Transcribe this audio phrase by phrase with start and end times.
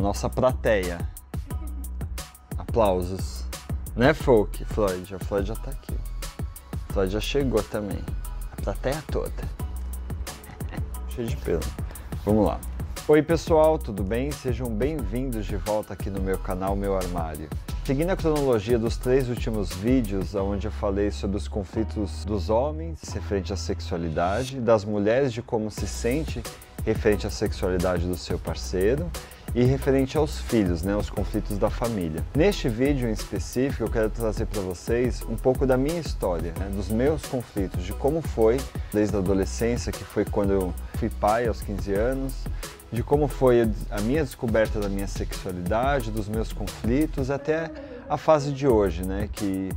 [0.00, 0.98] nossa plateia.
[2.56, 3.44] Aplausos.
[3.94, 4.64] Né, Folk?
[4.64, 5.94] Floyd, a Floyd já tá aqui.
[6.88, 8.02] Floyd já chegou também.
[8.52, 9.30] A plateia toda.
[11.10, 11.60] Cheio de pelo.
[12.24, 12.58] Vamos lá.
[13.08, 14.30] Oi pessoal, tudo bem?
[14.30, 17.48] Sejam bem-vindos de volta aqui no meu canal Meu Armário.
[17.84, 23.02] Seguindo a cronologia dos três últimos vídeos, onde eu falei sobre os conflitos dos homens
[23.12, 26.42] referente à sexualidade, das mulheres de como se sente
[26.86, 29.10] referente à sexualidade do seu parceiro
[29.54, 32.24] e referente aos filhos, né, os conflitos da família.
[32.34, 36.70] Neste vídeo em específico, eu quero trazer para vocês um pouco da minha história, né,
[36.74, 38.58] dos meus conflitos, de como foi
[38.92, 42.34] desde a adolescência, que foi quando eu fui pai aos 15 anos,
[42.92, 47.70] de como foi a minha descoberta da minha sexualidade, dos meus conflitos, até
[48.08, 49.70] a fase de hoje, né, que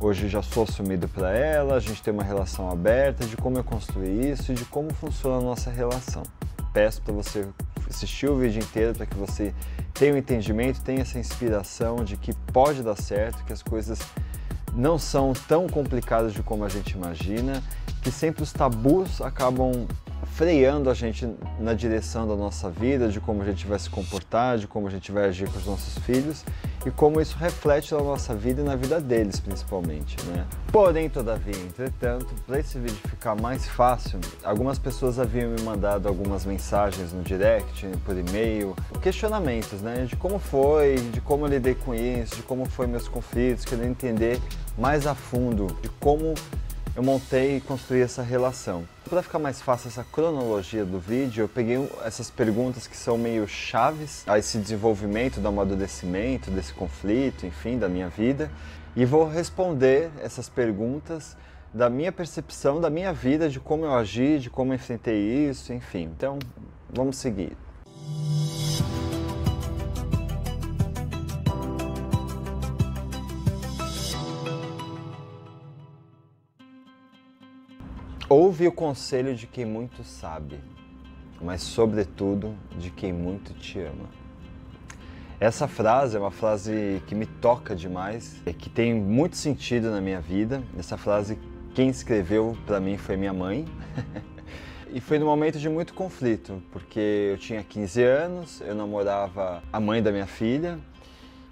[0.00, 3.64] hoje já sou assumido para ela, a gente tem uma relação aberta, de como eu
[3.64, 6.22] construí isso e de como funciona a nossa relação.
[6.72, 7.46] Peço para você
[7.90, 9.52] assistir o vídeo inteiro para que você
[9.92, 13.98] tenha um entendimento, tenha essa inspiração de que pode dar certo, que as coisas
[14.74, 17.62] não são tão complicadas de como a gente imagina,
[18.02, 19.86] que sempre os tabus acabam
[20.34, 24.58] freando a gente na direção da nossa vida, de como a gente vai se comportar,
[24.58, 26.44] de como a gente vai agir com os nossos filhos
[26.84, 30.16] e como isso reflete na nossa vida e na vida deles, principalmente.
[30.26, 30.46] Né?
[30.72, 36.44] Porém, todavia, entretanto, para esse vídeo ficar mais fácil, algumas pessoas haviam me mandado algumas
[36.44, 40.06] mensagens no direct, por e-mail, questionamentos né?
[40.06, 44.40] de como foi, de como lidei com isso, de como foi meus conflitos, querendo entender
[44.78, 46.34] mais a fundo de como
[46.96, 48.86] eu montei e construí essa relação.
[49.08, 53.46] Para ficar mais fácil essa cronologia do vídeo, eu peguei essas perguntas que são meio
[53.46, 58.50] chaves a esse desenvolvimento, do amadurecimento, desse conflito, enfim, da minha vida,
[58.96, 61.36] e vou responder essas perguntas
[61.72, 65.72] da minha percepção, da minha vida, de como eu agi, de como eu enfrentei isso,
[65.72, 66.10] enfim.
[66.16, 66.38] Então,
[66.92, 67.56] vamos seguir.
[78.32, 80.60] Ouve o conselho de quem muito sabe,
[81.42, 84.08] mas, sobretudo, de quem muito te ama.
[85.40, 90.20] Essa frase é uma frase que me toca demais, que tem muito sentido na minha
[90.20, 90.62] vida.
[90.78, 91.36] Essa frase,
[91.74, 93.66] quem escreveu para mim foi minha mãe.
[94.94, 99.80] e foi num momento de muito conflito, porque eu tinha 15 anos, eu namorava a
[99.80, 100.78] mãe da minha filha,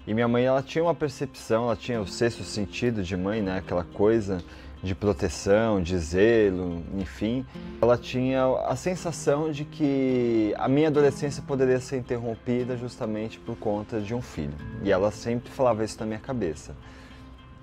[0.07, 3.57] e minha mãe ela tinha uma percepção, ela tinha o sexto sentido de mãe, né?
[3.57, 4.41] Aquela coisa
[4.81, 7.45] de proteção, de zelo, enfim,
[7.81, 13.99] ela tinha a sensação de que a minha adolescência poderia ser interrompida justamente por conta
[13.99, 14.53] de um filho.
[14.81, 16.73] E ela sempre falava isso na minha cabeça.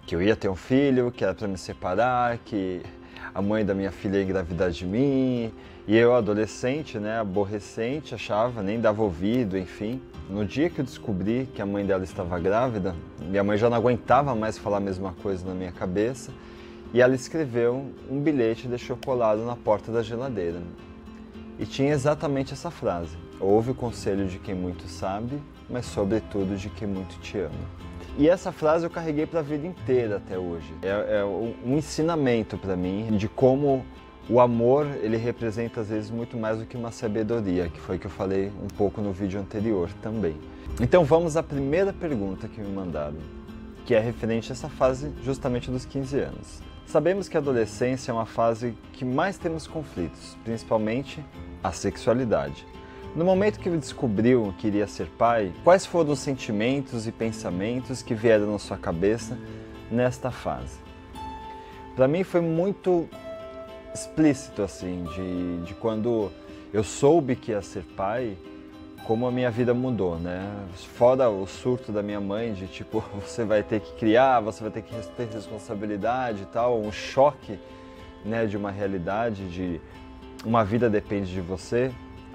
[0.06, 2.82] Que eu ia ter um filho, que era para me separar, que
[3.34, 5.52] a mãe da minha filha ia engravidar de mim.
[5.88, 10.02] E eu, adolescente, né, aborrecente, achava, nem dava ouvido, enfim.
[10.28, 13.76] No dia que eu descobri que a mãe dela estava grávida, minha mãe já não
[13.76, 16.30] aguentava mais falar a mesma coisa na minha cabeça
[16.92, 20.60] e ela escreveu um bilhete e deixou colado na porta da geladeira.
[21.58, 26.68] E tinha exatamente essa frase: Ouve o conselho de quem muito sabe, mas sobretudo de
[26.70, 27.86] quem muito te ama.
[28.18, 30.72] E essa frase eu carreguei para a vida inteira até hoje.
[30.82, 33.84] É, é um ensinamento para mim de como
[34.28, 38.06] o amor ele representa às vezes muito mais do que uma sabedoria, que foi que
[38.06, 40.34] eu falei um pouco no vídeo anterior também.
[40.80, 43.18] Então vamos à primeira pergunta que me mandaram,
[43.84, 46.62] que é referente a essa fase justamente dos 15 anos.
[46.86, 51.22] Sabemos que a adolescência é uma fase que mais temos conflitos, principalmente
[51.62, 52.64] a sexualidade.
[53.14, 58.14] No momento que descobriu que iria ser pai, quais foram os sentimentos e pensamentos que
[58.14, 59.36] vieram na sua cabeça
[59.90, 60.78] nesta fase?
[61.96, 63.08] Para mim foi muito
[63.92, 66.30] explícito assim, de, de quando
[66.72, 68.36] eu soube que ia ser pai,
[69.06, 70.52] como a minha vida mudou, né?
[70.74, 74.72] Fora o surto da minha mãe de tipo, você vai ter que criar, você vai
[74.72, 77.58] ter que ter responsabilidade e tal, um choque,
[78.24, 79.80] né, de uma realidade de
[80.44, 81.92] uma vida depende de você.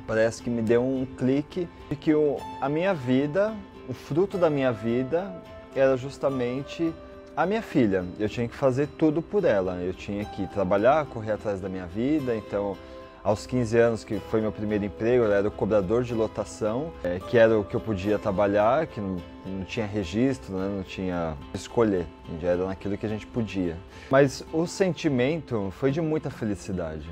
[0.08, 3.54] Parece que me deu um clique de que o, a minha vida,
[3.88, 5.34] o fruto da minha vida
[5.76, 6.94] era justamente
[7.36, 8.06] a minha filha.
[8.18, 9.76] Eu tinha que fazer tudo por ela.
[9.76, 12.78] Eu tinha que trabalhar, correr atrás da minha vida, então
[13.24, 17.20] aos 15 anos, que foi meu primeiro emprego, eu era o cobrador de lotação, é,
[17.20, 21.36] que era o que eu podia trabalhar, que não, não tinha registro, né, não tinha
[21.54, 22.06] escolher,
[22.42, 23.78] era naquilo que a gente podia.
[24.10, 27.10] Mas o sentimento foi de muita felicidade.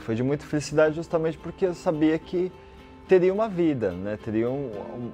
[0.00, 2.52] Foi de muita felicidade justamente porque eu sabia que
[3.08, 5.10] teria uma vida, né, teria um, um,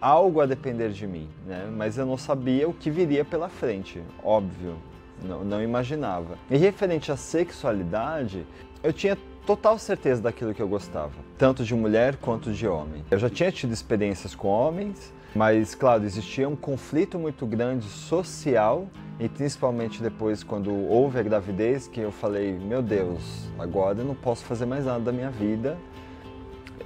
[0.00, 4.02] algo a depender de mim, né, mas eu não sabia o que viria pela frente,
[4.24, 4.76] óbvio,
[5.22, 6.36] não, não imaginava.
[6.50, 8.44] E referente à sexualidade,
[8.82, 9.16] eu tinha
[9.46, 13.04] total certeza daquilo que eu gostava, tanto de mulher quanto de homem.
[13.10, 18.86] Eu já tinha tido experiências com homens, mas claro, existia um conflito muito grande social
[19.18, 24.14] e principalmente depois quando houve a gravidez que eu falei, meu Deus, agora eu não
[24.14, 25.76] posso fazer mais nada da minha vida.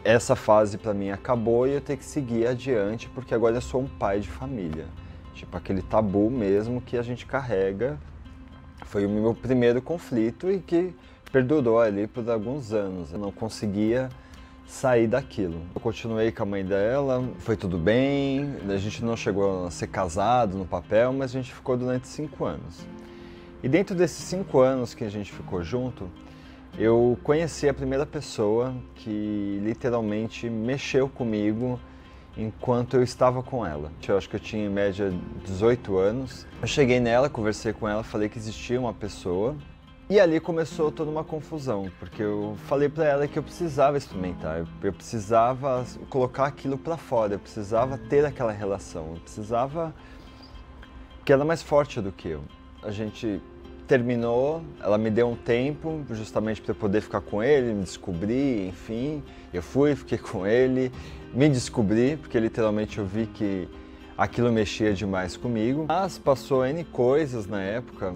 [0.05, 3.83] Essa fase para mim acabou e eu tenho que seguir adiante porque agora eu sou
[3.83, 4.87] um pai de família.
[5.35, 7.99] Tipo aquele tabu mesmo que a gente carrega.
[8.85, 10.95] Foi o meu primeiro conflito e que
[11.37, 13.13] perdurou ali por alguns anos.
[13.13, 14.09] Eu não conseguia
[14.67, 15.61] sair daquilo.
[15.75, 19.89] Eu continuei com a mãe dela, foi tudo bem, a gente não chegou a ser
[19.89, 22.87] casado no papel, mas a gente ficou durante cinco anos.
[23.63, 26.09] E dentro desses cinco anos que a gente ficou junto,
[26.79, 31.79] eu conheci a primeira pessoa que literalmente mexeu comigo
[32.35, 33.93] enquanto eu estava com ela.
[34.09, 35.13] Eu acho que eu tinha em média
[35.45, 36.47] 18 anos.
[36.63, 39.55] Eu cheguei nela, conversei com ela, falei que existia uma pessoa
[40.09, 44.65] e ali começou toda uma confusão, porque eu falei para ela que eu precisava experimentar,
[44.83, 49.93] eu precisava colocar aquilo para fora, eu precisava ter aquela relação, eu precisava
[51.25, 52.43] que ela é mais forte do que eu.
[52.85, 53.43] A gente
[53.89, 59.25] terminou, ela me deu um tempo justamente para poder ficar com ele, me descobrir, enfim.
[59.53, 60.93] Eu fui, fiquei com ele,
[61.35, 63.69] me descobri, porque literalmente eu vi que
[64.17, 65.87] aquilo mexia demais comigo.
[65.89, 68.15] Mas passou N coisas na época,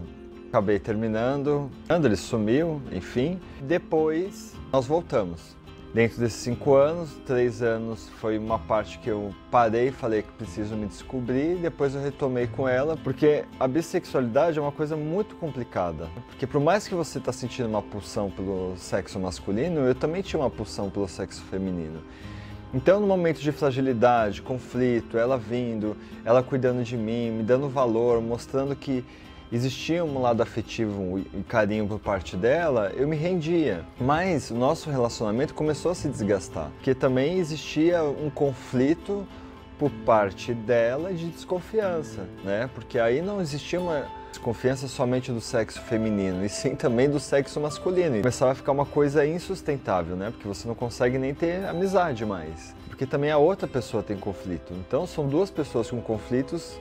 [0.51, 3.39] Acabei terminando, ele sumiu, enfim.
[3.63, 5.57] Depois nós voltamos.
[5.95, 10.33] Dentro desses cinco anos, três anos foi uma parte que eu parei e falei que
[10.33, 11.55] preciso me descobrir.
[11.59, 16.09] Depois eu retomei com ela, porque a bissexualidade é uma coisa muito complicada.
[16.27, 20.43] Porque por mais que você está sentindo uma pulsão pelo sexo masculino, eu também tinha
[20.43, 22.01] uma pulsão pelo sexo feminino.
[22.75, 28.21] Então, no momento de fragilidade, conflito, ela vindo, ela cuidando de mim, me dando valor,
[28.21, 29.05] mostrando que
[29.53, 33.85] existia um lado afetivo e carinho por parte dela, eu me rendia.
[34.01, 39.27] Mas o nosso relacionamento começou a se desgastar, porque também existia um conflito
[39.79, 42.69] por parte dela de desconfiança, né?
[42.75, 47.59] Porque aí não existia uma desconfiança somente do sexo feminino, e sim também do sexo
[47.59, 48.17] masculino.
[48.17, 50.31] E começava a ficar uma coisa insustentável, né?
[50.31, 52.75] Porque você não consegue nem ter amizade mais.
[52.89, 54.75] Porque também a outra pessoa tem conflito.
[54.75, 56.79] Então são duas pessoas com conflitos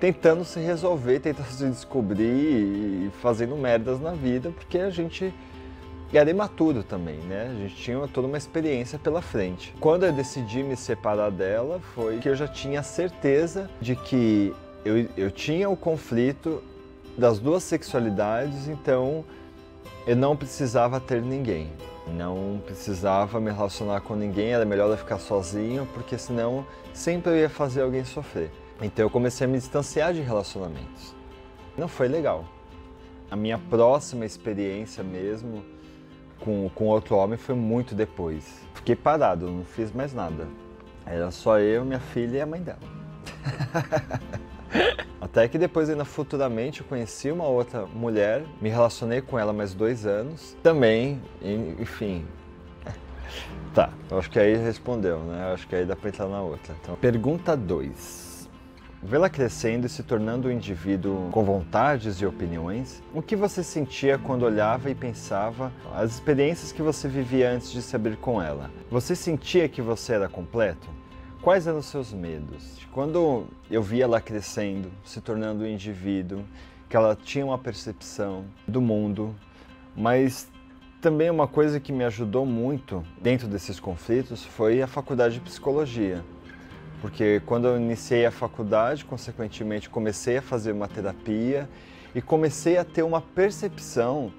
[0.00, 5.32] tentando se resolver, tentando se descobrir e fazendo merdas na vida, porque a gente
[6.12, 7.50] era imaturo também, né?
[7.50, 9.74] A gente tinha toda uma experiência pela frente.
[9.80, 14.54] Quando eu decidi me separar dela, foi que eu já tinha certeza de que
[14.84, 16.62] eu, eu tinha o conflito
[17.16, 19.24] das duas sexualidades, então
[20.06, 21.70] eu não precisava ter ninguém.
[22.06, 27.36] Não precisava me relacionar com ninguém, era melhor eu ficar sozinho, porque senão sempre eu
[27.36, 28.50] ia fazer alguém sofrer.
[28.80, 31.14] Então eu comecei a me distanciar de relacionamentos.
[31.76, 32.44] Não foi legal.
[33.30, 35.64] A minha próxima experiência mesmo
[36.40, 38.62] com, com outro homem foi muito depois.
[38.74, 40.46] Fiquei parado, não fiz mais nada.
[41.04, 42.78] Era só eu, minha filha e a mãe dela.
[45.20, 49.74] Até que depois, ainda futuramente, eu conheci uma outra mulher, me relacionei com ela mais
[49.74, 50.56] dois anos.
[50.62, 51.20] Também,
[51.78, 52.24] enfim.
[53.74, 55.52] Tá, acho que aí respondeu, né?
[55.52, 56.74] Acho que aí dá pra entrar na outra.
[56.82, 58.37] Então, pergunta 2.
[59.00, 64.18] Vê-la crescendo e se tornando um indivíduo com vontades e opiniões, o que você sentia
[64.18, 68.68] quando olhava e pensava as experiências que você vivia antes de se abrir com ela?
[68.90, 70.88] Você sentia que você era completo?
[71.40, 72.84] Quais eram os seus medos?
[72.90, 76.44] Quando eu via ela crescendo, se tornando um indivíduo,
[76.88, 79.32] que ela tinha uma percepção do mundo,
[79.94, 80.50] mas
[81.00, 86.24] também uma coisa que me ajudou muito dentro desses conflitos foi a faculdade de psicologia
[87.00, 91.68] porque quando eu iniciei a faculdade, consequentemente comecei a fazer uma terapia
[92.14, 94.32] e comecei a ter uma percepção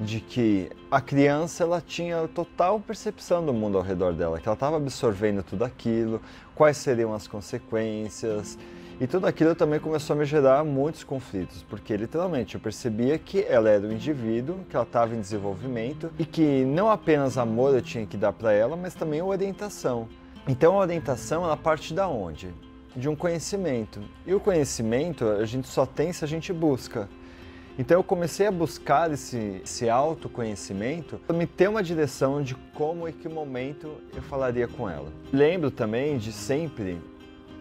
[0.00, 4.54] de que a criança ela tinha total percepção do mundo ao redor dela, que ela
[4.54, 6.20] estava absorvendo tudo aquilo,
[6.54, 8.58] quais seriam as consequências.
[9.00, 13.44] E tudo aquilo também começou a me gerar muitos conflitos, porque literalmente eu percebia que
[13.46, 17.82] ela era um indivíduo, que ela estava em desenvolvimento e que não apenas amor eu
[17.82, 20.08] tinha que dar para ela, mas também orientação.
[20.48, 22.54] Então a orientação ela parte da onde?
[22.94, 24.00] De um conhecimento.
[24.24, 27.08] E o conhecimento a gente só tem se a gente busca.
[27.78, 33.06] Então eu comecei a buscar esse, esse autoconhecimento para me ter uma direção de como
[33.06, 35.12] e que momento eu falaria com ela.
[35.30, 36.98] Lembro também de sempre,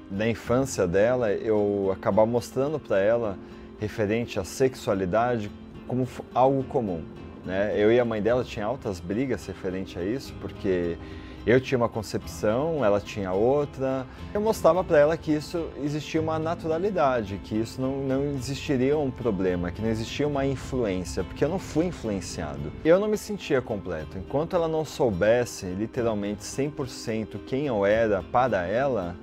[0.09, 3.37] na infância dela, eu acabar mostrando para ela
[3.77, 5.51] referente à sexualidade
[5.85, 7.03] como algo comum.
[7.43, 7.73] Né?
[7.75, 10.97] Eu e a mãe dela tinha altas brigas referente a isso, porque
[11.45, 14.07] Eu tinha uma concepção, ela tinha outra.
[14.33, 19.11] Eu mostrava para ela que isso existia uma naturalidade, que isso não, não existiria um
[19.11, 22.73] problema, que não existia uma influência, porque eu não fui influenciado.
[22.83, 24.17] Eu não me sentia completo.
[24.17, 29.15] Enquanto ela não soubesse literalmente 100% quem eu era para ela,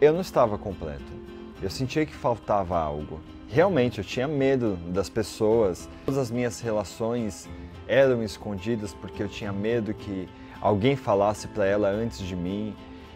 [0.00, 1.18] eu não estava completo.
[1.60, 3.20] Eu sentia que faltava algo.
[3.48, 5.88] Realmente, eu tinha medo das pessoas.
[6.06, 7.48] Todas as minhas relações
[7.88, 10.28] eram escondidas porque eu tinha medo que
[10.60, 12.74] alguém falasse para ela antes de mim.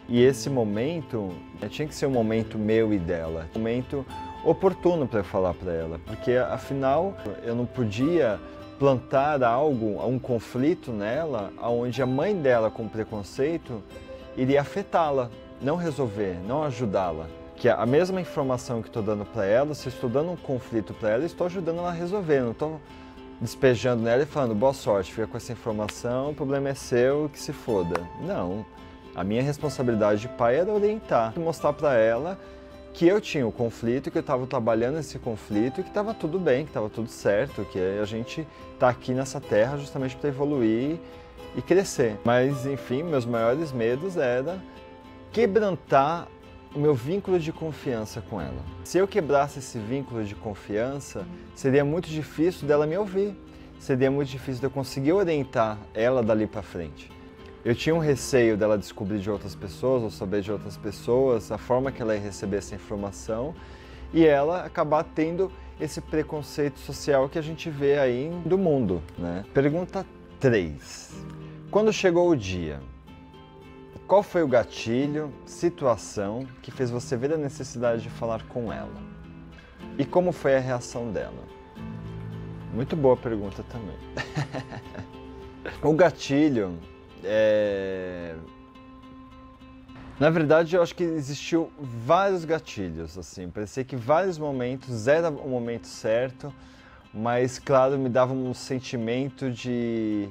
[0.08, 1.30] E esse momento
[1.70, 4.04] tinha que ser um momento meu e dela, um momento
[4.44, 8.38] oportuno para falar para ela, porque afinal eu não podia
[8.78, 13.80] plantar algo, um conflito nela, onde a mãe dela com preconceito
[14.36, 15.30] iria afetá-la,
[15.60, 17.26] não resolver, não ajudá-la.
[17.54, 21.10] Que a mesma informação que estou dando para ela, se estou dando um conflito para
[21.10, 22.80] ela, estou ajudando ela a resolver, não estou
[23.42, 27.40] despejando nela e falando boa sorte, fica com essa informação, o problema é seu, que
[27.40, 28.00] se foda.
[28.20, 28.64] Não.
[29.16, 32.38] A minha responsabilidade de pai era orientar, mostrar para ela
[32.94, 36.38] que eu tinha o conflito, que eu estava trabalhando esse conflito e que estava tudo
[36.38, 40.98] bem, que estava tudo certo, que a gente está aqui nessa terra justamente para evoluir
[41.56, 42.16] e crescer.
[42.24, 44.62] Mas, enfim, meus maiores medos era
[45.32, 46.28] quebrantar
[46.74, 48.62] o meu vínculo de confiança com ela.
[48.84, 53.36] Se eu quebrasse esse vínculo de confiança, seria muito difícil dela me ouvir.
[53.78, 57.10] Seria muito difícil de eu conseguir orientar ela dali para frente.
[57.64, 61.58] Eu tinha um receio dela descobrir de outras pessoas ou saber de outras pessoas a
[61.58, 63.54] forma que ela ia receber essa informação
[64.12, 65.50] e ela acabar tendo
[65.80, 69.02] esse preconceito social que a gente vê aí do mundo.
[69.18, 69.44] Né?
[69.52, 70.06] Pergunta
[70.38, 71.12] 3.
[71.70, 72.80] Quando chegou o dia,
[74.06, 79.02] qual foi o gatilho, situação que fez você ver a necessidade de falar com ela?
[79.98, 81.42] E como foi a reação dela?
[82.72, 83.96] Muito boa pergunta também.
[85.82, 86.78] o gatilho
[87.22, 88.34] é...
[90.18, 93.48] Na verdade, eu acho que existiu vários gatilhos, assim.
[93.50, 96.52] Parecia que vários momentos era o momento certo,
[97.12, 100.28] mas, claro, me dava um sentimento de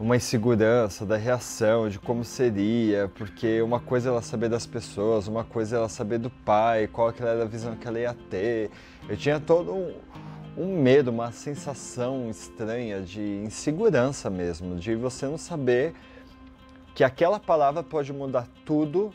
[0.00, 5.28] uma insegurança da reação, de como seria, porque uma coisa é ela saber das pessoas,
[5.28, 8.16] uma coisa é ela saber do pai, qual que era a visão que ela ia
[8.30, 8.70] ter.
[9.06, 9.94] Eu tinha todo um,
[10.56, 15.92] um medo, uma sensação estranha de insegurança mesmo, de você não saber
[16.94, 19.12] que aquela palavra pode mudar tudo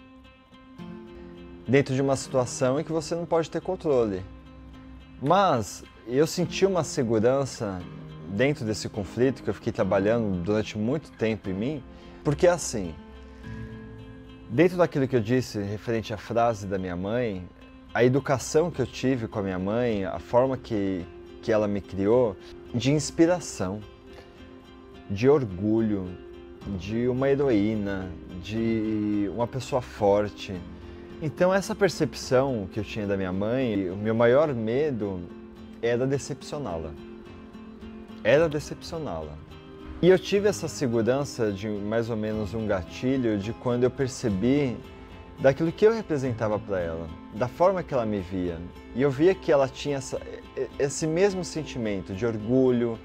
[1.67, 4.23] dentro de uma situação em que você não pode ter controle.
[5.19, 7.81] Mas eu senti uma segurança
[8.29, 11.83] dentro desse conflito que eu fiquei trabalhando durante muito tempo em mim,
[12.23, 12.93] porque assim,
[14.49, 17.47] dentro daquilo que eu disse referente à frase da minha mãe,
[17.93, 21.05] a educação que eu tive com a minha mãe, a forma que,
[21.41, 22.35] que ela me criou,
[22.73, 23.79] de inspiração,
[25.09, 26.09] de orgulho,
[26.79, 28.09] de uma heroína,
[28.43, 30.53] de uma pessoa forte.
[31.21, 35.21] Então essa percepção que eu tinha da minha mãe, o meu maior medo
[35.81, 36.91] era decepcioná-la
[38.25, 39.37] era decepcioná-la.
[40.01, 44.75] E eu tive essa segurança de mais ou menos um gatilho de quando eu percebi
[45.39, 48.57] daquilo que eu representava para ela, da forma que ela me via.
[48.95, 50.19] E eu via que ela tinha essa,
[50.79, 52.97] esse mesmo sentimento de orgulho,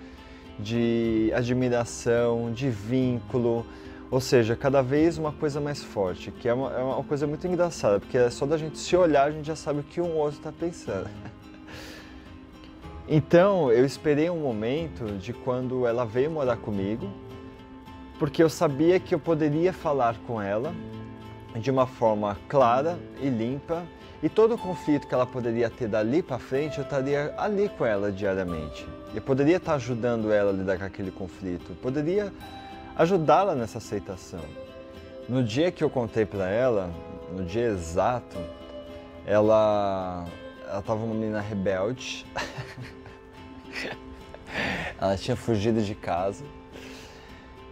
[0.58, 3.66] de admiração, de vínculo,
[4.10, 7.46] ou seja, cada vez uma coisa mais forte, que é uma, é uma coisa muito
[7.46, 10.16] engraçada, porque é só da gente se olhar a gente já sabe o que um
[10.16, 11.10] outro está pensando.
[13.12, 17.10] Então eu esperei um momento de quando ela veio morar comigo,
[18.20, 20.72] porque eu sabia que eu poderia falar com ela
[21.56, 23.82] de uma forma clara e limpa
[24.22, 27.84] e todo o conflito que ela poderia ter dali para frente eu estaria ali com
[27.84, 28.86] ela diariamente.
[29.12, 32.32] Eu poderia estar ajudando ela a lidar com aquele conflito, poderia
[32.94, 34.44] ajudá-la nessa aceitação.
[35.28, 36.88] No dia que eu contei para ela,
[37.36, 38.36] no dia exato,
[39.26, 40.28] ela
[40.70, 42.24] ela estava uma menina rebelde.
[45.00, 46.44] ela tinha fugido de casa.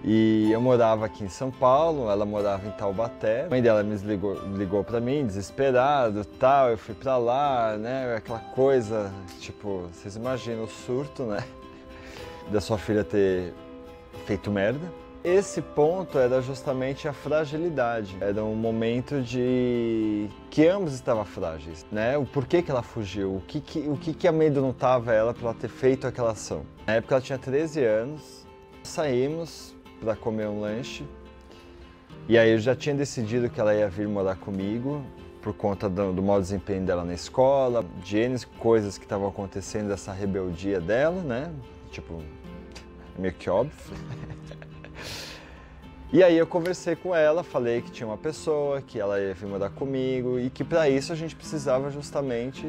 [0.03, 3.47] E eu morava aqui em São Paulo, ela morava em Taubaté.
[3.47, 6.71] A mãe dela me ligou, ligou para mim, desesperado, tal.
[6.71, 8.15] Eu fui para lá, né?
[8.17, 11.45] Aquela coisa, tipo, vocês imaginam o surto, né?
[12.51, 13.53] Da sua filha ter
[14.25, 14.91] feito merda.
[15.29, 18.17] Esse ponto era justamente a fragilidade.
[18.19, 22.17] Era um momento de que ambos estavam frágeis, né?
[22.17, 25.55] O porquê que ela fugiu, o que que, o que, que amedrontava ela para ela
[25.55, 26.63] ter feito aquela ação.
[26.87, 28.47] Na época ela tinha 13 anos,
[28.83, 31.05] saímos para comer um lanche
[32.27, 35.05] e aí eu já tinha decidido que ela ia vir morar comigo
[35.43, 39.89] por conta do, do mau desempenho dela na escola, de N coisas que estavam acontecendo,
[39.89, 41.53] dessa rebeldia dela, né?
[41.91, 42.23] Tipo,
[43.19, 43.95] meio que óbvio.
[46.11, 49.47] E aí eu conversei com ela, falei que tinha uma pessoa, que ela ia vir
[49.47, 52.67] morar comigo e que para isso a gente precisava justamente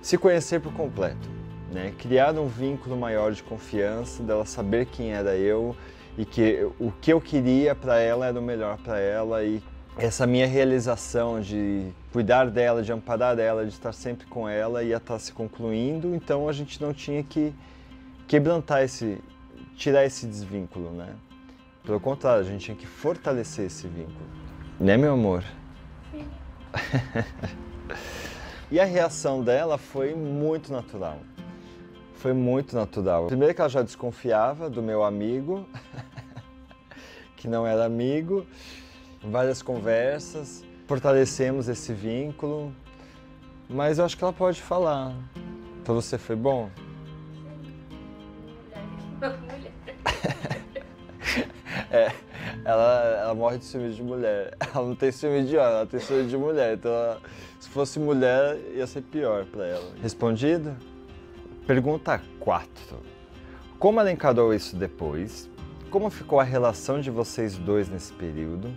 [0.00, 1.28] se conhecer por completo,
[1.72, 1.92] né?
[1.98, 5.74] Criar um vínculo maior de confiança, dela saber quem era eu
[6.16, 9.60] e que o que eu queria para ela era o melhor para ela e
[9.98, 14.98] essa minha realização de cuidar dela, de amparar ela, de estar sempre com ela ia
[14.98, 17.52] estar se concluindo, então a gente não tinha que
[18.28, 19.18] quebrantar esse,
[19.76, 21.08] tirar esse desvínculo, né?
[21.84, 24.26] Pelo contrário, a gente tinha que fortalecer esse vínculo.
[24.78, 25.44] Né, meu amor?
[26.12, 26.28] Sim.
[28.70, 31.18] e a reação dela foi muito natural.
[32.14, 33.26] Foi muito natural.
[33.26, 35.66] Primeiro que ela já desconfiava do meu amigo,
[37.36, 38.46] que não era amigo,
[39.20, 42.72] várias conversas, fortalecemos esse vínculo,
[43.68, 45.12] mas eu acho que ela pode falar.
[45.82, 46.70] Para você foi bom?
[52.72, 54.56] Ela, ela morre de ciúme de mulher.
[54.74, 56.74] Ela não tem ciúme de homem, ela tem ciúme de mulher.
[56.74, 57.20] Então, ela,
[57.60, 59.92] se fosse mulher, ia ser pior para ela.
[60.00, 60.74] Respondido?
[61.66, 62.68] Pergunta 4.
[63.78, 65.50] Como ela encarou isso depois?
[65.90, 68.70] Como ficou a relação de vocês dois nesse período?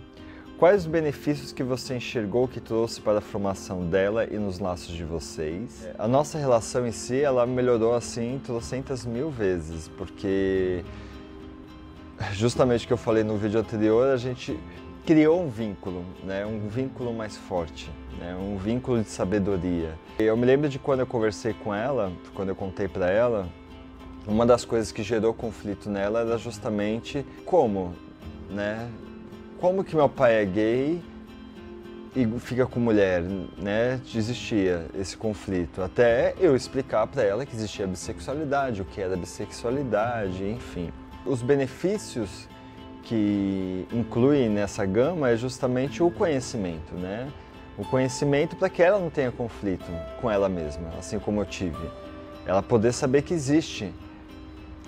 [0.58, 4.94] Quais os benefícios que você enxergou que trouxe para a formação dela e nos laços
[4.94, 5.86] de vocês?
[5.98, 10.82] A nossa relação em si, ela melhorou assim trocentas mil vezes, porque
[12.32, 14.58] justamente o que eu falei no vídeo anterior, a gente
[15.04, 16.44] criou um vínculo, né?
[16.44, 18.34] um vínculo mais forte, né?
[18.34, 19.94] um vínculo de sabedoria.
[20.18, 23.48] Eu me lembro de quando eu conversei com ela, quando eu contei para ela,
[24.26, 27.94] uma das coisas que gerou conflito nela era justamente como,
[28.50, 28.90] né?
[29.60, 31.02] Como que meu pai é gay
[32.14, 34.00] e fica com mulher, né?
[34.12, 35.80] Existia esse conflito.
[35.80, 40.90] Até eu explicar para ela que existia bissexualidade, o que era bissexualidade, enfim.
[41.26, 42.48] Os benefícios
[43.02, 47.28] que incluem nessa gama é justamente o conhecimento, né?
[47.76, 49.84] O conhecimento para que ela não tenha conflito
[50.20, 51.90] com ela mesma, assim como eu tive.
[52.46, 53.92] Ela poder saber que existe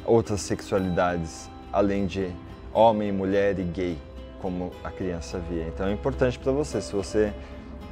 [0.05, 2.31] outras sexualidades além de
[2.73, 3.99] homem, mulher e gay,
[4.41, 5.67] como a criança via.
[5.67, 7.33] Então é importante para você, se você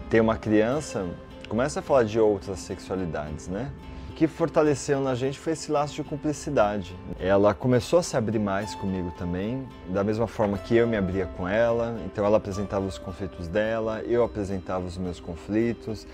[0.08, 1.06] tem uma criança,
[1.48, 3.70] comece a falar de outras sexualidades, né?
[4.16, 6.96] Que fortaleceu na gente foi esse laço de cumplicidade.
[7.20, 11.26] Ela começou a se abrir mais comigo também, da mesma forma que eu me abria
[11.26, 11.94] com ela.
[12.06, 16.06] Então ela apresentava os conflitos dela, eu apresentava os meus conflitos.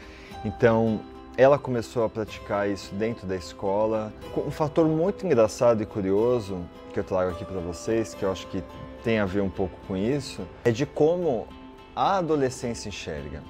[0.45, 1.01] Então
[1.37, 4.13] ela começou a praticar isso dentro da escola.
[4.37, 6.59] Um fator muito engraçado e curioso
[6.93, 8.65] que eu trago aqui para vocês, que eu acho que
[9.05, 11.47] tem a ver um pouco com isso, é de como
[11.95, 13.45] a adolescência enxerga.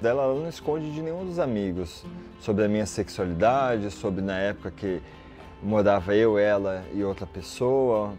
[0.00, 2.04] Dela ela não esconde de nenhum dos amigos
[2.40, 5.02] sobre a minha sexualidade, sobre na época que
[5.60, 8.12] morava eu, ela e outra pessoa.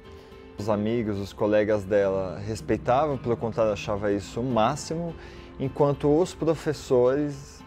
[0.57, 5.15] Os amigos, os colegas dela respeitavam, pelo contrário, achava isso o máximo,
[5.57, 7.63] enquanto os professores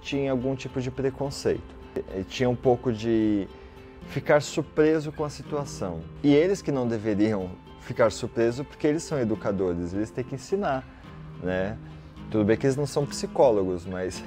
[0.00, 1.76] tinha algum tipo de preconceito.
[2.28, 3.46] Tinha um pouco de
[4.08, 6.00] ficar surpreso com a situação.
[6.20, 10.84] E eles que não deveriam ficar surpresos porque eles são educadores, eles têm que ensinar,
[11.40, 11.78] né?
[12.30, 14.22] Tudo bem que eles não são psicólogos, mas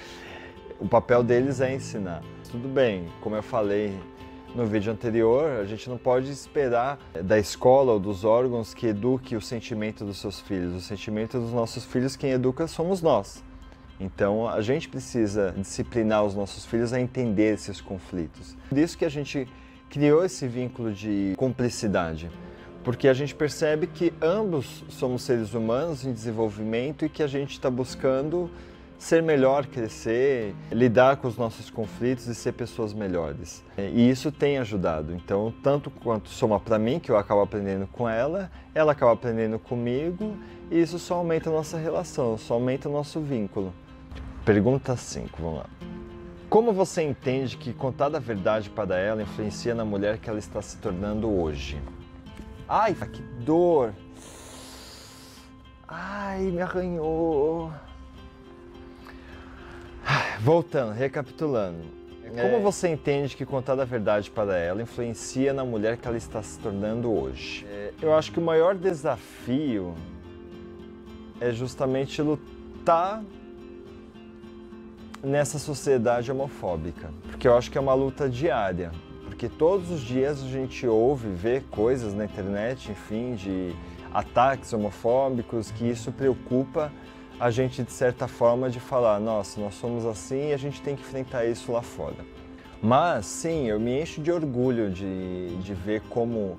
[0.80, 2.22] o papel deles é ensinar.
[2.50, 3.98] Tudo bem, como eu falei
[4.54, 9.36] no vídeo anterior, a gente não pode esperar da escola ou dos órgãos que eduque
[9.36, 10.74] o sentimento dos seus filhos.
[10.74, 13.44] O sentimento dos nossos filhos, quem educa somos nós.
[14.00, 18.56] Então a gente precisa disciplinar os nossos filhos a entender esses conflitos.
[18.68, 19.46] Por isso que a gente
[19.90, 22.30] criou esse vínculo de cumplicidade,
[22.82, 27.52] porque a gente percebe que ambos somos seres humanos em desenvolvimento e que a gente
[27.52, 28.50] está buscando
[28.98, 33.64] ser melhor, crescer, lidar com os nossos conflitos e ser pessoas melhores.
[33.78, 35.14] E isso tem ajudado.
[35.14, 39.58] Então, tanto quanto soma para mim, que eu acabo aprendendo com ela, ela acaba aprendendo
[39.58, 40.36] comigo,
[40.70, 43.72] e isso só aumenta a nossa relação, só aumenta o nosso vínculo.
[44.44, 45.66] Pergunta 5, vamos lá.
[46.50, 50.60] Como você entende que contar a verdade para ela influencia na mulher que ela está
[50.60, 51.78] se tornando hoje?
[52.68, 53.94] Ai, que dor!
[55.86, 57.72] Ai, me arranhou!
[60.40, 61.98] Voltando, recapitulando.
[62.28, 62.60] Como é.
[62.60, 66.58] você entende que contar a verdade para ela influencia na mulher que ela está se
[66.58, 67.66] tornando hoje?
[67.66, 69.94] É, eu acho que o maior desafio
[71.40, 73.24] é justamente lutar
[75.22, 78.92] nessa sociedade homofóbica, porque eu acho que é uma luta diária,
[79.28, 83.74] porque todos os dias a gente ouve, vê coisas na internet, enfim, de
[84.12, 86.90] ataques homofóbicos, que isso preocupa
[87.38, 90.96] a gente de certa forma de falar, nossa, nós somos assim e a gente tem
[90.96, 92.16] que enfrentar isso lá fora.
[92.82, 96.56] Mas sim, eu me encho de orgulho de, de ver como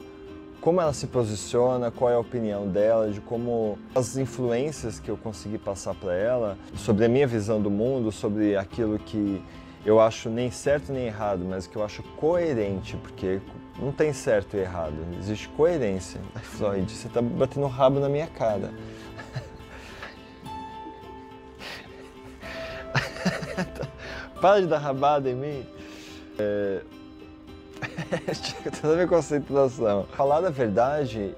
[0.61, 5.15] como ela se posiciona, qual é a opinião dela, de como as influências que eu
[5.15, 9.41] consegui passar para ela sobre a minha visão do mundo, sobre aquilo que
[9.85, 13.41] eu acho nem certo nem errado, mas que eu acho coerente, porque
[13.77, 16.19] não tem certo e errado, existe coerência.
[16.35, 18.71] Ai, Floyd, você está batendo o rabo na minha cara.
[24.41, 25.65] Para de dar rabada em mim.
[26.37, 26.81] É...
[28.81, 30.05] toda a minha concentração.
[30.11, 31.33] Falar da verdade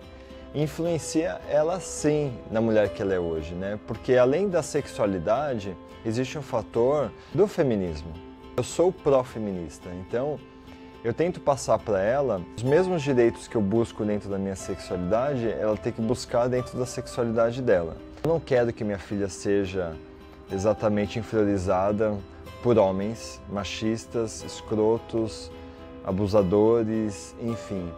[0.54, 3.80] influencia ela sim na mulher que ela é hoje, né?
[3.88, 8.31] Porque além da sexualidade, existe um fator do feminismo.
[8.58, 10.38] Eu sou pró-feminista, então
[11.06, 15.50] eu tento passar para ela os mesmos direitos que eu busco dentro da minha sexualidade,
[15.50, 17.96] ela tem que buscar dentro da sexualidade dela.
[18.22, 19.96] Eu não quero que minha filha seja
[20.52, 22.16] exatamente inferiorizada
[22.62, 25.50] por homens machistas, escrotos,
[26.04, 27.90] abusadores, enfim.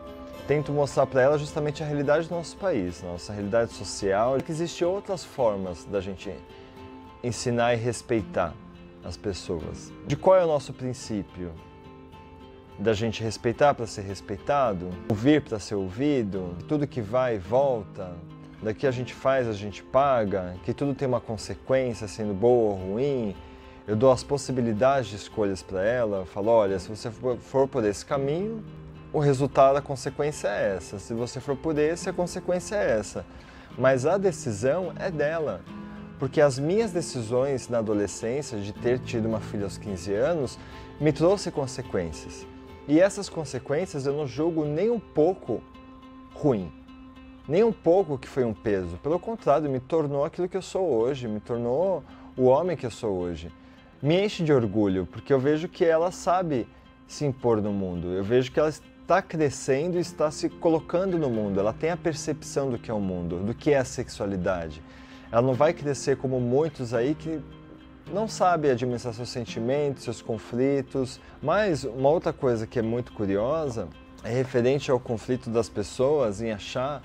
[0.48, 4.86] Tento mostrar para ela justamente a realidade do nosso país, nossa realidade social, que existem
[4.86, 6.32] outras formas da gente
[7.24, 8.54] ensinar e respeitar
[9.04, 9.92] as pessoas.
[10.08, 11.52] De qual é o nosso princípio?
[12.80, 18.16] Da gente respeitar para ser respeitado, ouvir para ser ouvido, tudo que vai e volta,
[18.62, 22.94] daqui a gente faz, a gente paga, que tudo tem uma consequência, sendo boa ou
[22.94, 23.36] ruim,
[23.86, 28.06] eu dou as possibilidades de escolhas para ela, falo, olha, se você for por esse
[28.06, 28.64] caminho,
[29.12, 30.98] o resultado, a consequência é essa.
[30.98, 33.24] Se você for por esse, a consequência é essa.
[33.78, 35.62] Mas a decisão é dela.
[36.24, 40.58] Porque as minhas decisões na adolescência, de ter tido uma filha aos 15 anos,
[40.98, 42.48] me trouxe consequências.
[42.88, 45.62] E essas consequências eu não julgo nem um pouco
[46.34, 46.72] ruim,
[47.46, 48.98] nem um pouco que foi um peso.
[49.04, 52.02] Pelo contrário, me tornou aquilo que eu sou hoje, me tornou
[52.38, 53.52] o homem que eu sou hoje
[54.04, 56.68] me enche de orgulho, porque eu vejo que ela sabe
[57.08, 58.10] se impor no mundo.
[58.10, 61.58] Eu vejo que ela está crescendo e está se colocando no mundo.
[61.58, 64.84] Ela tem a percepção do que é o mundo, do que é a sexualidade.
[65.34, 67.42] Ela não vai crescer como muitos aí que
[68.14, 71.20] não sabe administrar seus sentimentos, seus conflitos.
[71.42, 73.88] Mas uma outra coisa que é muito curiosa
[74.24, 77.02] é referente ao conflito das pessoas em achar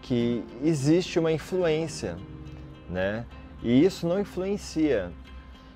[0.00, 2.16] que existe uma influência,
[2.88, 3.26] né?
[3.62, 5.12] E isso não influencia.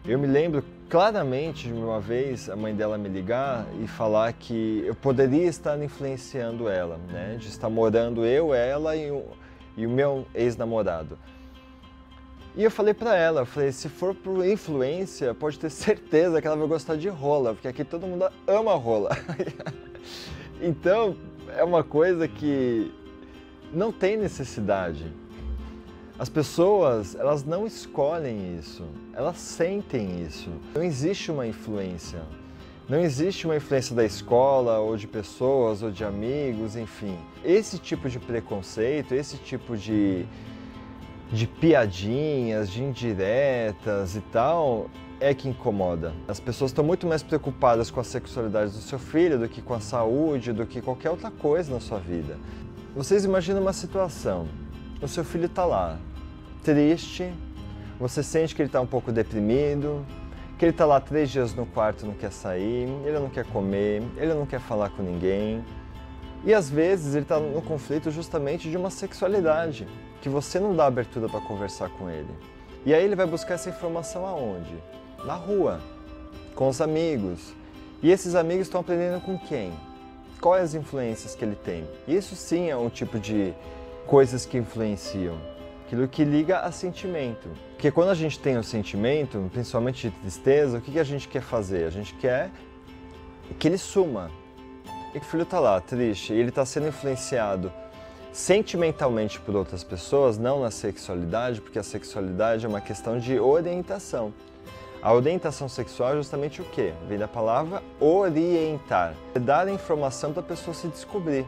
[0.02, 4.82] Eu me lembro claramente de uma vez a mãe dela me ligar e falar que
[4.86, 7.36] eu poderia estar influenciando ela, né?
[7.38, 9.24] De estar morando eu, ela e o,
[9.76, 11.18] e o meu ex-namorado.
[12.54, 16.56] E eu falei para ela, falei, se for por influência, pode ter certeza que ela
[16.56, 19.10] vai gostar de rola, porque aqui todo mundo ama rola.
[20.60, 21.16] então,
[21.56, 22.92] é uma coisa que
[23.72, 25.06] não tem necessidade.
[26.18, 28.84] As pessoas, elas não escolhem isso,
[29.14, 30.50] elas sentem isso.
[30.74, 32.20] Não existe uma influência.
[32.88, 37.16] Não existe uma influência da escola, ou de pessoas, ou de amigos, enfim.
[37.42, 40.26] Esse tipo de preconceito, esse tipo de,
[41.32, 46.12] de piadinhas, de indiretas e tal, é que incomoda.
[46.28, 49.74] As pessoas estão muito mais preocupadas com a sexualidade do seu filho do que com
[49.74, 52.36] a saúde, do que qualquer outra coisa na sua vida.
[52.94, 54.46] Vocês imaginam uma situação
[55.02, 55.98] o seu filho está lá,
[56.62, 57.32] triste,
[57.98, 60.06] você sente que ele está um pouco deprimido,
[60.56, 64.00] que ele está lá três dias no quarto não quer sair, ele não quer comer,
[64.16, 65.64] ele não quer falar com ninguém.
[66.44, 69.88] E às vezes ele está no conflito justamente de uma sexualidade,
[70.22, 72.32] que você não dá abertura para conversar com ele.
[72.86, 74.72] E aí ele vai buscar essa informação aonde?
[75.24, 75.80] Na rua,
[76.54, 77.52] com os amigos.
[78.00, 79.72] E esses amigos estão aprendendo com quem?
[80.40, 81.86] Quais as influências que ele tem?
[82.06, 83.52] Isso sim é um tipo de
[84.06, 85.36] coisas que influenciam.
[85.86, 87.48] Aquilo que liga a sentimento.
[87.72, 91.42] Porque quando a gente tem um sentimento, principalmente de tristeza, o que a gente quer
[91.42, 91.84] fazer?
[91.84, 92.50] A gente quer
[93.58, 94.30] que ele suma.
[95.14, 97.72] E que o filho está lá, triste, e ele está sendo influenciado
[98.32, 104.32] sentimentalmente por outras pessoas, não na sexualidade, porque a sexualidade é uma questão de orientação.
[105.02, 106.92] A orientação sexual é justamente o quê?
[107.08, 109.14] Vem da palavra orientar.
[109.34, 111.44] É dar a informação para a pessoa se descobrir,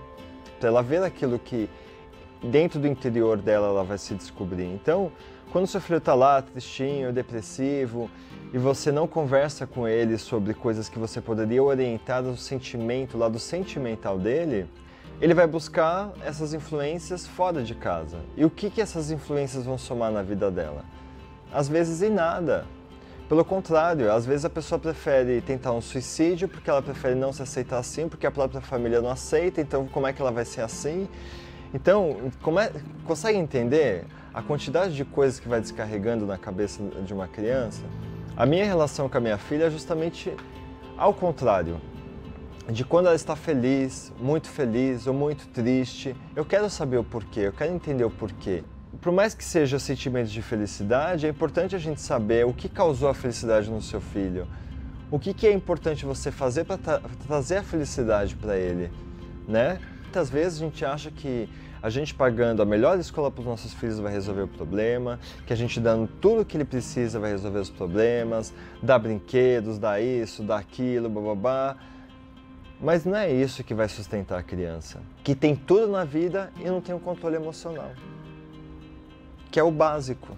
[0.59, 1.71] para ela ver aquilo que
[2.43, 4.67] dentro do interior dela ela vai se descobrir.
[4.67, 5.11] Então,
[5.53, 8.11] quando seu filho está lá, tristinho, depressivo,
[8.53, 13.29] e você não conversa com ele sobre coisas que você poderia orientar do sentimento, lá
[13.29, 14.69] do sentimental dele,
[15.21, 18.19] ele vai buscar essas influências fora de casa.
[18.37, 20.85] E o que, que essas influências vão somar na vida dela?
[21.53, 22.67] Às vezes em nada.
[23.29, 27.43] Pelo contrário, às vezes a pessoa prefere tentar um suicídio porque ela prefere não se
[27.43, 30.61] aceitar assim, porque a própria família não aceita, então como é que ela vai ser
[30.61, 31.09] assim?
[31.73, 32.17] Então,
[32.61, 32.73] é,
[33.05, 37.83] consegue entender a quantidade de coisas que vai descarregando na cabeça de uma criança?
[38.37, 40.33] A minha relação com a minha filha é justamente
[40.97, 41.81] ao contrário.
[42.69, 46.17] De quando ela está feliz, muito feliz ou muito triste.
[46.35, 48.65] Eu quero saber o porquê, eu quero entender o porquê.
[49.01, 53.09] Por mais que seja sentimento de felicidade, é importante a gente saber o que causou
[53.09, 54.47] a felicidade no seu filho.
[55.11, 58.91] O que, que é importante você fazer para tra trazer a felicidade para ele,
[59.47, 59.79] né?
[60.03, 61.49] Muitas vezes a gente acha que
[61.83, 65.53] a gente pagando a melhor escola para os nossos filhos vai resolver o problema, que
[65.53, 70.43] a gente dando tudo que ele precisa vai resolver os problemas, dar brinquedos, dar isso,
[70.43, 71.77] dar aquilo, babá.
[72.85, 76.65] Mas não é isso que vai sustentar a criança, que tem tudo na vida e
[76.65, 77.91] não tem o um controle emocional.
[79.51, 80.37] Que é o básico,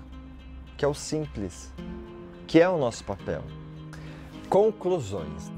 [0.76, 1.72] que é o simples,
[2.46, 3.42] que é o nosso papel.
[4.48, 5.50] Conclusões.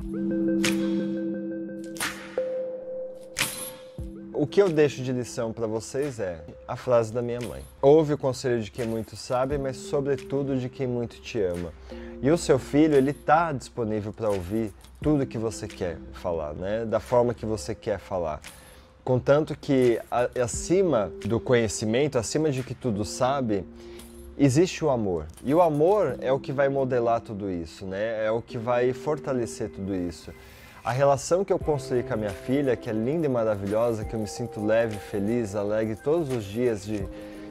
[4.41, 8.13] O que eu deixo de lição para vocês é a frase da minha mãe: Ouve
[8.13, 11.73] o conselho de quem muito sabe, mas sobretudo de quem muito te ama.
[12.23, 14.73] E o seu filho, ele está disponível para ouvir
[15.03, 16.85] tudo que você quer falar, né?
[16.85, 18.41] Da forma que você quer falar.
[19.03, 20.01] Contanto que
[20.41, 23.65] acima do conhecimento, acima de que tudo sabe,
[24.39, 25.27] existe o amor.
[25.43, 28.25] E o amor é o que vai modelar tudo isso, né?
[28.25, 30.33] É o que vai fortalecer tudo isso.
[30.89, 34.15] A relação que eu construí com a minha filha, que é linda e maravilhosa, que
[34.15, 37.07] eu me sinto leve, feliz, alegre todos os dias de,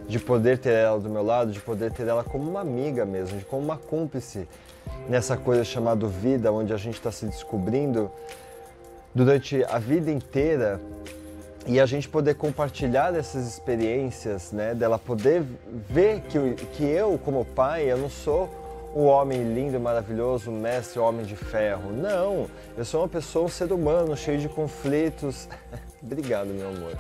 [0.08, 3.38] de poder ter ela do meu lado, de poder ter ela como uma amiga mesmo,
[3.38, 4.48] de como uma cúmplice
[5.08, 8.10] nessa coisa chamada vida, onde a gente está se descobrindo
[9.14, 10.82] durante a vida inteira
[11.68, 15.44] e a gente poder compartilhar dessas experiências, né, dela poder
[15.88, 18.50] ver que, que eu, como pai, eu não sou
[18.94, 21.92] o homem lindo, maravilhoso, mestre, homem de ferro.
[21.92, 22.48] Não,
[22.78, 25.48] eu sou uma pessoa, um ser humano cheio de conflitos.
[26.02, 26.94] Obrigado, meu amor.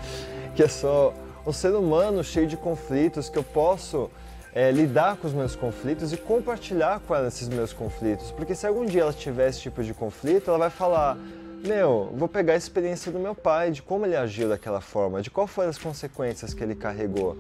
[0.56, 1.13] Que eu sou
[1.45, 4.10] um ser humano cheio de conflitos, que eu posso
[4.54, 8.32] é, lidar com os meus conflitos e compartilhar com ela esses meus conflitos.
[8.32, 11.17] Porque se algum dia ela tiver esse tipo de conflito, ela vai falar:
[11.65, 15.30] Meu, vou pegar a experiência do meu pai, de como ele agiu daquela forma, de
[15.30, 17.38] quais foram as consequências que ele carregou.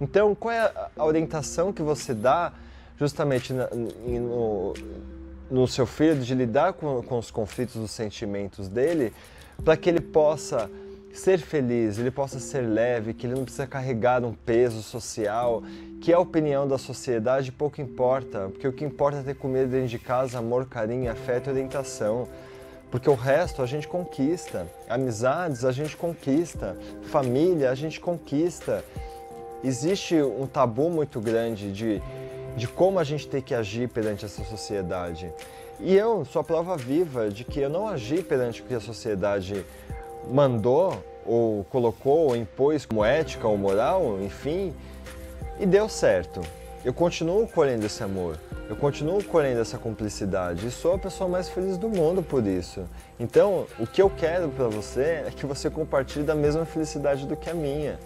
[0.00, 2.52] Então, qual é a orientação que você dá
[2.98, 4.74] justamente na, no,
[5.50, 9.12] no, seu filho, de lidar com, com os conflitos, os sentimentos dele,
[9.64, 10.70] para que ele possa
[11.12, 15.62] ser feliz, ele possa ser leve, que ele não precisa carregar um peso social,
[16.00, 19.88] que a opinião da sociedade pouco importa, porque o que importa é ter comida dentro
[19.88, 22.28] de casa, amor, carinho, afeto e orientação.
[22.90, 28.84] Porque o resto a gente conquista, amizades a gente conquista, família a gente conquista.
[29.64, 32.02] Existe um tabu muito grande de
[32.56, 35.32] de como a gente tem que agir perante essa sociedade.
[35.80, 38.80] E eu sou a prova viva de que eu não agi perante o que a
[38.80, 39.64] sociedade
[40.30, 44.74] mandou, ou colocou, ou impôs como ética ou moral, enfim,
[45.58, 46.40] e deu certo.
[46.84, 48.38] Eu continuo colhendo esse amor,
[48.68, 52.84] eu continuo colhendo essa cumplicidade e sou a pessoa mais feliz do mundo por isso.
[53.18, 57.36] Então, o que eu quero para você é que você compartilhe da mesma felicidade do
[57.36, 57.98] que a minha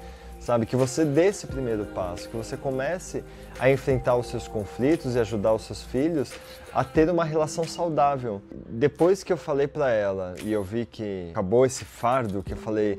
[0.49, 0.65] sabe?
[0.65, 3.23] Que você dê esse primeiro passo, que você comece
[3.59, 6.33] a enfrentar os seus conflitos e ajudar os seus filhos
[6.73, 8.41] a ter uma relação saudável.
[8.67, 12.57] Depois que eu falei para ela e eu vi que acabou esse fardo, que eu
[12.57, 12.99] falei,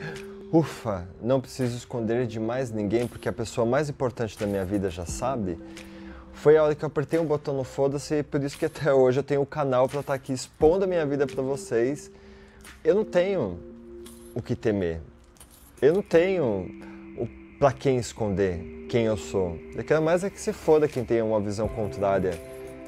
[0.54, 4.92] ufa, não preciso esconder de mais ninguém porque a pessoa mais importante da minha vida
[4.92, 5.58] já sabe.
[6.34, 9.22] Foi a hora que eu apertei um botão no foda-se por isso que até hoje
[9.22, 12.12] eu tenho o um canal para estar tá aqui expondo a minha vida para vocês.
[12.84, 13.58] Eu não tenho
[14.36, 15.02] o que temer.
[15.82, 16.99] Eu não tenho
[17.60, 19.60] para quem esconder quem eu sou.
[19.76, 22.40] Eu quero mais é que se foda quem tem uma visão contrária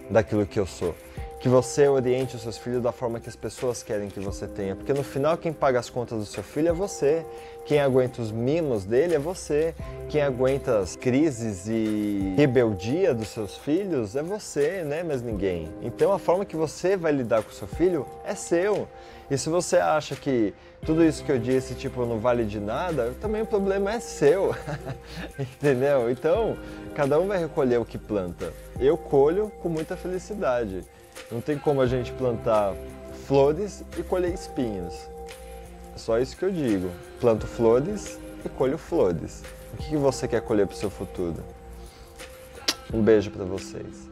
[0.09, 0.95] daquilo que eu sou.
[1.41, 4.75] Que você oriente os seus filhos da forma que as pessoas querem que você tenha.
[4.75, 7.25] Porque no final, quem paga as contas do seu filho é você.
[7.65, 9.73] Quem aguenta os mimos dele é você.
[10.07, 15.01] Quem aguenta as crises e rebeldia dos seus filhos é você, né?
[15.01, 15.67] Mas ninguém.
[15.81, 18.87] Então a forma que você vai lidar com o seu filho é seu.
[19.31, 20.53] E se você acha que
[20.85, 24.53] tudo isso que eu disse, tipo, não vale de nada, também o problema é seu.
[25.39, 26.11] Entendeu?
[26.11, 26.55] Então,
[26.93, 28.53] cada um vai recolher o que planta.
[28.79, 30.83] Eu colho com muita felicidade.
[31.29, 32.73] Não tem como a gente plantar
[33.27, 34.93] flores e colher espinhos.
[35.95, 36.89] É só isso que eu digo.
[37.19, 39.43] Planto flores e colho flores.
[39.73, 41.43] O que você quer colher para o seu futuro?
[42.93, 44.10] Um beijo para vocês.